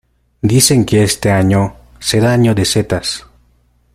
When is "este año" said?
1.03-1.75